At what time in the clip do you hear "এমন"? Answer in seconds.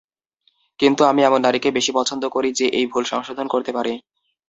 1.23-1.39